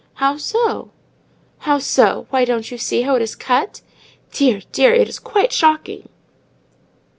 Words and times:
"How 0.15 0.35
so?" 0.37 0.89
"How 1.59 1.77
so! 1.77 2.25
Why, 2.31 2.43
don't 2.43 2.71
you 2.71 2.77
see 2.79 3.03
how 3.03 3.13
it 3.17 3.21
is 3.21 3.35
cut? 3.35 3.81
Dear—dear! 4.31 4.95
it 4.95 5.07
is 5.07 5.19
quite 5.19 5.53
shocking!" 5.53 6.09